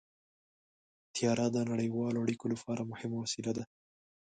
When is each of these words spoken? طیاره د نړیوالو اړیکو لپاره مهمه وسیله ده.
طیاره 1.15 1.45
د 1.51 1.57
نړیوالو 1.71 2.21
اړیکو 2.25 2.45
لپاره 2.53 2.89
مهمه 2.91 3.17
وسیله 3.23 3.51
ده. 3.57 3.63